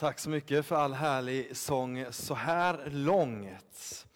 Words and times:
Tack 0.00 0.18
så 0.18 0.30
mycket 0.30 0.66
för 0.66 0.76
all 0.76 0.92
härlig 0.92 1.56
sång 1.56 2.06
så 2.10 2.34
här 2.34 2.90
långt. 2.90 4.06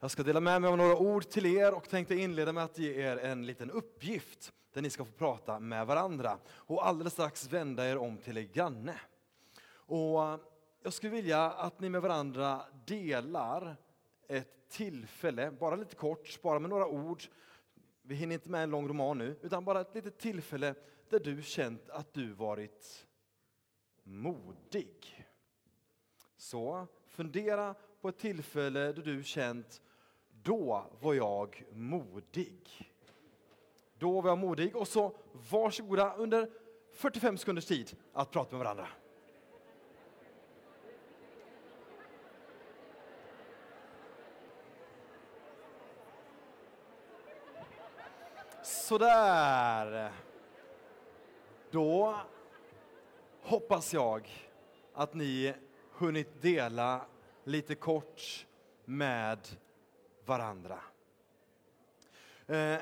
Jag 0.00 0.10
ska 0.10 0.22
dela 0.22 0.40
med 0.40 0.62
mig 0.62 0.70
av 0.70 0.76
några 0.76 0.96
ord 0.96 1.28
till 1.28 1.46
er 1.46 1.74
och 1.74 1.88
tänkte 1.88 2.14
inleda 2.14 2.52
med 2.52 2.64
att 2.64 2.78
ge 2.78 3.02
er 3.02 3.16
en 3.16 3.46
liten 3.46 3.70
uppgift 3.70 4.52
där 4.72 4.82
ni 4.82 4.90
ska 4.90 5.04
få 5.04 5.12
prata 5.12 5.60
med 5.60 5.86
varandra 5.86 6.38
och 6.48 6.86
alldeles 6.86 7.12
strax 7.12 7.52
vända 7.52 7.90
er 7.90 7.96
om 7.96 8.18
till 8.18 8.38
er 8.38 8.42
granne. 8.42 9.00
Och 9.72 10.22
eh, 10.22 10.38
jag 10.82 10.92
skulle 10.92 11.12
vilja 11.12 11.50
att 11.50 11.80
ni 11.80 11.88
med 11.88 12.02
varandra 12.02 12.62
delar 12.86 13.76
ett 14.28 14.68
tillfälle, 14.68 15.50
bara 15.50 15.76
lite 15.76 15.96
kort, 15.96 16.42
bara 16.42 16.58
med 16.58 16.70
några 16.70 16.86
ord. 16.86 17.22
Vi 18.02 18.14
hinner 18.14 18.34
inte 18.34 18.50
med 18.50 18.62
en 18.62 18.70
lång 18.70 18.88
roman 18.88 19.18
nu, 19.18 19.38
utan 19.42 19.64
bara 19.64 19.80
ett 19.80 19.94
litet 19.94 20.18
tillfälle 20.18 20.74
där 21.10 21.20
du 21.20 21.42
känt 21.42 21.90
att 21.90 22.14
du 22.14 22.32
varit 22.32 23.06
modig. 24.02 25.26
Så 26.50 26.86
fundera 27.06 27.74
på 28.00 28.08
ett 28.08 28.18
tillfälle 28.18 28.92
då 28.92 29.02
du 29.02 29.24
känt, 29.24 29.82
då 30.42 30.86
var 31.00 31.14
jag 31.14 31.64
modig. 31.72 32.92
Då 33.98 34.20
var 34.20 34.30
jag 34.30 34.38
modig 34.38 34.76
och 34.76 34.88
så 34.88 35.16
varsågoda 35.50 36.14
under 36.14 36.50
45 36.92 37.38
sekunders 37.38 37.66
tid 37.66 37.96
att 38.12 38.30
prata 38.30 38.56
med 38.56 38.64
varandra. 38.64 38.88
Sådär. 48.62 50.12
Då 51.70 52.16
hoppas 53.42 53.94
jag 53.94 54.28
att 54.94 55.14
ni 55.14 55.54
hunnit 56.00 56.42
dela 56.42 57.06
lite 57.44 57.74
kort 57.74 58.46
med 58.84 59.38
varandra. 60.24 60.80
Eh, 62.46 62.78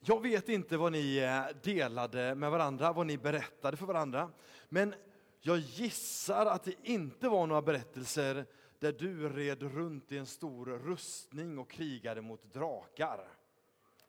jag 0.00 0.22
vet 0.22 0.48
inte 0.48 0.76
vad 0.76 0.92
ni 0.92 1.16
eh, 1.16 1.56
delade 1.62 2.34
med 2.34 2.50
varandra, 2.50 2.92
vad 2.92 3.06
ni 3.06 3.18
berättade 3.18 3.76
för 3.76 3.86
varandra. 3.86 4.30
Men 4.68 4.94
jag 5.40 5.58
gissar 5.58 6.46
att 6.46 6.64
det 6.64 6.74
inte 6.82 7.28
var 7.28 7.46
några 7.46 7.62
berättelser 7.62 8.46
där 8.78 8.92
du 8.92 9.28
red 9.28 9.62
runt 9.62 10.12
i 10.12 10.18
en 10.18 10.26
stor 10.26 10.66
rustning 10.66 11.58
och 11.58 11.70
krigade 11.70 12.20
mot 12.20 12.52
drakar. 12.52 13.28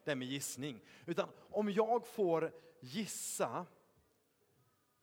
Det 0.03 0.11
är 0.11 0.15
med 0.15 0.27
gissning. 0.27 0.79
Utan 1.05 1.29
om 1.49 1.71
jag 1.71 2.07
får 2.07 2.51
gissa, 2.79 3.65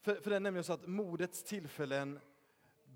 för, 0.01 0.15
för 0.15 0.31
det 0.31 0.37
är 0.37 0.41
nämligen 0.41 0.65
så 0.65 0.73
att 0.73 0.87
modets 0.87 1.45
tillfällen 1.45 2.21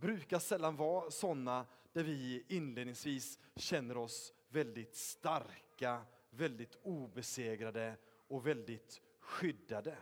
brukar 0.01 0.39
sällan 0.39 0.77
vara 0.77 1.11
sådana 1.11 1.67
där 1.93 2.03
vi 2.03 2.45
inledningsvis 2.49 3.39
känner 3.57 3.97
oss 3.97 4.33
väldigt 4.49 4.97
starka, 4.97 6.03
väldigt 6.31 6.79
obesegrade 6.83 7.97
och 8.29 8.47
väldigt 8.47 9.01
skyddade. 9.21 9.99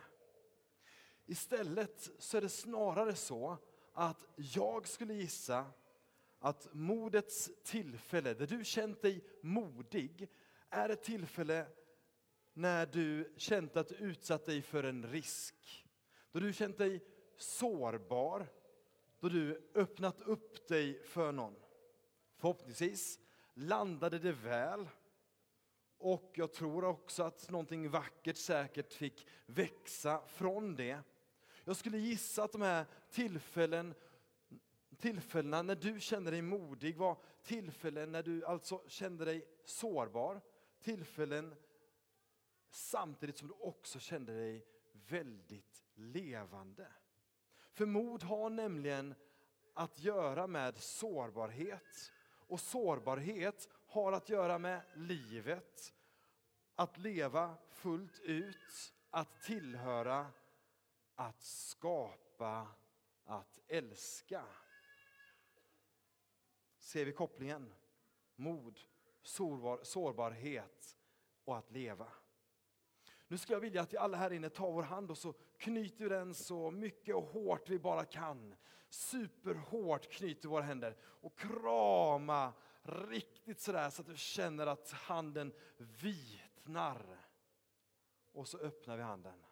Istället 1.25 2.09
så 2.17 2.37
är 2.37 2.41
det 2.41 2.49
snarare 2.49 3.15
så 3.15 3.57
att 3.93 4.25
jag 4.35 4.87
skulle 4.87 5.13
gissa 5.13 5.65
att 6.39 6.67
modets 6.73 7.49
tillfälle, 7.63 8.33
där 8.33 8.47
du 8.47 8.63
känt 8.63 9.01
dig 9.01 9.23
modig, 9.41 10.29
är 10.69 10.89
ett 10.89 11.03
tillfälle 11.03 11.65
när 12.53 12.85
du 12.85 13.33
känt 13.37 13.77
att 13.77 13.87
du 13.87 13.95
utsatt 13.95 14.45
dig 14.45 14.61
för 14.61 14.83
en 14.83 15.05
risk. 15.05 15.85
Då 16.31 16.39
du 16.39 16.53
känt 16.53 16.77
dig 16.77 17.03
sårbar, 17.37 18.47
då 19.19 19.29
du 19.29 19.71
öppnat 19.73 20.21
upp 20.21 20.67
dig 20.67 21.03
för 21.03 21.31
någon. 21.31 21.55
Förhoppningsvis 22.37 23.19
landade 23.53 24.19
det 24.19 24.31
väl. 24.31 24.89
Och 25.97 26.31
jag 26.35 26.53
tror 26.53 26.83
också 26.83 27.23
att 27.23 27.49
någonting 27.49 27.89
vackert 27.89 28.37
säkert 28.37 28.93
fick 28.93 29.27
växa 29.45 30.21
från 30.27 30.75
det. 30.75 30.99
Jag 31.63 31.75
skulle 31.75 31.97
gissa 31.97 32.43
att 32.43 32.51
de 32.51 32.61
här 32.61 32.85
tillfällen, 33.09 33.93
tillfällena 34.97 35.61
när 35.61 35.75
du 35.75 35.99
kände 35.99 36.31
dig 36.31 36.41
modig 36.41 36.97
var 36.97 37.17
tillfällen 37.43 38.11
när 38.11 38.23
du 38.23 38.45
alltså 38.45 38.83
kände 38.87 39.25
dig 39.25 39.47
sårbar. 39.65 40.41
Tillfällen 40.81 41.55
samtidigt 42.69 43.37
som 43.37 43.47
du 43.47 43.53
också 43.53 43.99
kände 43.99 44.37
dig 44.37 44.65
väldigt 44.91 45.83
levande. 45.93 46.87
För 47.77 47.85
mod 47.85 48.23
har 48.23 48.49
nämligen 48.49 49.15
att 49.73 49.99
göra 49.99 50.47
med 50.47 50.77
sårbarhet. 50.77 52.11
Och 52.47 52.59
sårbarhet 52.59 53.69
har 53.87 54.11
att 54.11 54.29
göra 54.29 54.57
med 54.57 54.81
livet. 54.95 55.93
Att 56.75 56.97
leva 56.97 57.57
fullt 57.69 58.19
ut, 58.19 58.93
att 59.09 59.41
tillhöra, 59.41 60.27
att 61.15 61.41
skapa, 61.41 62.67
att 63.23 63.59
älska. 63.67 64.43
Ser 66.79 67.05
vi 67.05 67.11
kopplingen? 67.11 67.73
Mod, 68.35 68.79
sårbar, 69.21 69.79
sårbarhet 69.83 70.97
och 71.45 71.57
att 71.57 71.71
leva. 71.71 72.07
Nu 73.27 73.37
skulle 73.37 73.55
jag 73.55 73.61
vilja 73.61 73.81
att 73.81 73.93
vi 73.93 73.97
alla 73.97 74.17
här 74.17 74.33
inne 74.33 74.49
tar 74.49 74.71
vår 74.71 74.83
hand 74.83 75.11
och 75.11 75.17
så 75.17 75.33
knyter 75.57 76.03
vi 76.03 76.09
den 76.09 76.33
så 76.33 76.71
mycket 76.71 77.15
och 77.15 77.23
hårt 77.23 77.69
vi 77.69 77.79
bara 77.79 78.05
kan. 78.05 78.55
Superhårt 78.89 80.11
knyter 80.11 80.49
våra 80.49 80.63
händer 80.63 80.95
och 81.01 81.39
krama 81.39 82.53
riktigt 82.83 83.59
sådär 83.59 83.89
så 83.89 84.01
att 84.01 84.07
du 84.07 84.17
känner 84.17 84.67
att 84.67 84.91
handen 84.91 85.53
vitnar. 85.77 87.27
Och 88.31 88.47
så 88.47 88.57
öppnar 88.57 88.97
vi 88.97 89.03
handen. 89.03 89.43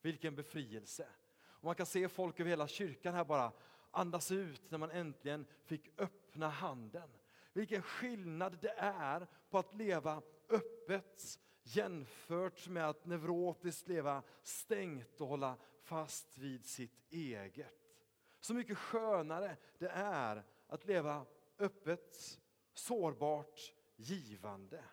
Vilken 0.00 0.36
befrielse! 0.36 1.08
Och 1.44 1.64
man 1.64 1.74
kan 1.74 1.86
se 1.86 2.08
folk 2.08 2.40
över 2.40 2.50
hela 2.50 2.68
kyrkan 2.68 3.14
här 3.14 3.24
bara 3.24 3.52
andas 3.90 4.30
ut 4.30 4.70
när 4.70 4.78
man 4.78 4.90
äntligen 4.90 5.46
fick 5.64 6.00
öppna 6.00 6.48
handen. 6.48 7.10
Vilken 7.56 7.82
skillnad 7.82 8.58
det 8.60 8.74
är 8.78 9.26
på 9.50 9.58
att 9.58 9.74
leva 9.74 10.22
öppet 10.48 11.40
jämfört 11.62 12.68
med 12.68 12.88
att 12.88 13.06
neurotiskt 13.06 13.88
leva 13.88 14.22
stängt 14.42 15.20
och 15.20 15.28
hålla 15.28 15.56
fast 15.82 16.38
vid 16.38 16.66
sitt 16.66 17.04
eget. 17.08 17.96
Så 18.40 18.54
mycket 18.54 18.78
skönare 18.78 19.56
det 19.78 19.88
är 19.88 20.44
att 20.66 20.84
leva 20.84 21.26
öppet, 21.58 22.40
sårbart, 22.74 23.74
givande. 23.96 24.84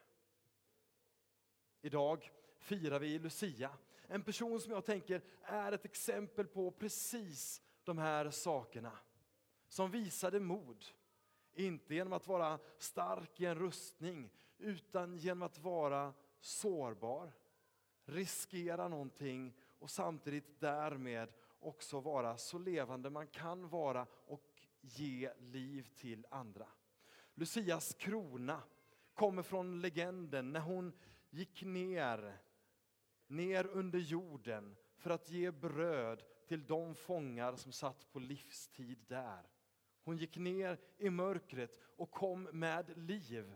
Idag 1.81 2.31
firar 2.57 2.99
vi 2.99 3.19
Lucia, 3.19 3.77
en 4.07 4.23
person 4.23 4.61
som 4.61 4.71
jag 4.71 4.85
tänker 4.85 5.21
är 5.41 5.71
ett 5.71 5.85
exempel 5.85 6.47
på 6.47 6.71
precis 6.71 7.61
de 7.83 7.97
här 7.97 8.29
sakerna. 8.29 8.99
Som 9.67 9.91
visade 9.91 10.39
mod, 10.39 10.85
inte 11.55 11.95
genom 11.95 12.13
att 12.13 12.27
vara 12.27 12.59
stark 12.77 13.41
i 13.41 13.45
en 13.45 13.55
rustning, 13.55 14.29
utan 14.57 15.17
genom 15.17 15.41
att 15.41 15.59
vara 15.59 16.13
sårbar, 16.39 17.31
riskera 18.05 18.87
någonting 18.87 19.53
och 19.79 19.89
samtidigt 19.89 20.59
därmed 20.59 21.29
också 21.59 21.99
vara 21.99 22.37
så 22.37 22.57
levande 22.57 23.09
man 23.09 23.27
kan 23.27 23.69
vara 23.69 24.07
och 24.25 24.67
ge 24.81 25.33
liv 25.39 25.89
till 25.95 26.25
andra. 26.29 26.67
Lucias 27.33 27.93
krona 27.93 28.61
kommer 29.13 29.43
från 29.43 29.81
legenden 29.81 30.51
när 30.53 30.59
hon 30.59 30.93
gick 31.29 31.63
ner, 31.63 32.37
ner 33.27 33.67
under 33.67 33.99
jorden 33.99 34.75
för 34.97 35.09
att 35.09 35.29
ge 35.29 35.51
bröd 35.51 36.23
till 36.47 36.65
de 36.65 36.95
fångar 36.95 37.55
som 37.55 37.71
satt 37.71 38.11
på 38.11 38.19
livstid 38.19 39.05
där. 39.07 39.52
Hon 40.03 40.17
gick 40.17 40.37
ner 40.37 40.79
i 40.97 41.09
mörkret 41.09 41.77
och 41.81 42.11
kom 42.11 42.43
med 42.43 42.97
liv. 42.97 43.53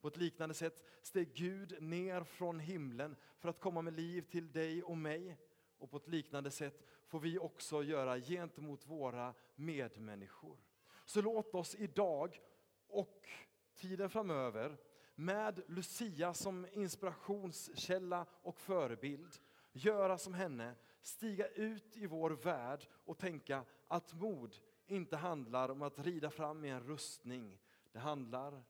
På 0.00 0.08
ett 0.08 0.16
liknande 0.16 0.54
sätt 0.54 0.84
steg 1.02 1.34
Gud 1.34 1.82
ner 1.82 2.24
från 2.24 2.58
himlen 2.58 3.16
för 3.38 3.48
att 3.48 3.60
komma 3.60 3.82
med 3.82 3.92
liv 3.92 4.22
till 4.22 4.52
dig 4.52 4.82
och 4.82 4.96
mig. 4.96 5.38
Och 5.78 5.90
på 5.90 5.96
ett 5.96 6.08
liknande 6.08 6.50
sätt 6.50 6.82
får 7.06 7.20
vi 7.20 7.38
också 7.38 7.82
göra 7.82 8.20
gentemot 8.20 8.86
våra 8.86 9.34
medmänniskor. 9.54 10.58
Så 11.04 11.22
låt 11.22 11.54
oss 11.54 11.74
idag 11.74 12.40
och 12.86 13.28
tiden 13.74 14.10
framöver 14.10 14.76
med 15.14 15.62
Lucia 15.66 16.34
som 16.34 16.66
inspirationskälla 16.72 18.26
och 18.42 18.58
förebild 18.58 19.34
göra 19.72 20.18
som 20.18 20.34
henne, 20.34 20.74
stiga 21.02 21.48
ut 21.48 21.96
i 21.96 22.06
vår 22.06 22.30
värld 22.30 22.86
och 23.04 23.18
tänka 23.18 23.64
att 23.88 24.12
mod 24.12 24.56
inte 24.86 25.16
handlar 25.16 25.68
om 25.68 25.82
att 25.82 25.98
rida 25.98 26.30
fram 26.30 26.64
i 26.64 26.68
en 26.68 26.84
rustning. 26.84 27.58
Det 27.92 27.98
handlar 27.98 28.64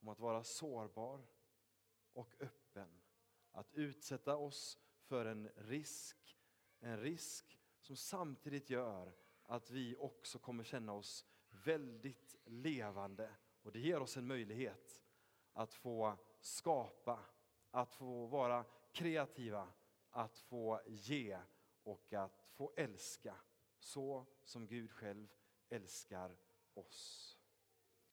om 0.00 0.08
att 0.08 0.20
vara 0.20 0.44
sårbar 0.44 1.26
och 2.12 2.34
öppen. 2.40 2.88
Att 3.52 3.74
utsätta 3.74 4.36
oss 4.36 4.78
för 5.02 5.26
en 5.26 5.50
risk, 5.56 6.38
en 6.80 7.00
risk 7.00 7.58
som 7.80 7.96
samtidigt 7.96 8.70
gör 8.70 9.12
att 9.42 9.70
vi 9.70 9.96
också 9.96 10.38
kommer 10.38 10.64
känna 10.64 10.92
oss 10.92 11.26
väldigt 11.64 12.36
levande. 12.44 13.34
Och 13.62 13.72
det 13.72 13.80
ger 13.80 14.00
oss 14.00 14.16
en 14.16 14.26
möjlighet 14.26 15.02
att 15.52 15.74
få 15.74 16.18
skapa, 16.40 17.20
att 17.70 17.94
få 17.94 18.26
vara 18.26 18.64
kreativa, 18.92 19.68
att 20.10 20.38
få 20.38 20.80
ge 20.86 21.38
och 21.82 22.12
att 22.12 22.46
få 22.52 22.72
älska 22.76 23.36
så 23.78 24.26
som 24.44 24.66
Gud 24.66 24.90
själv 24.90 25.28
älskar 25.72 26.36
oss. 26.74 27.38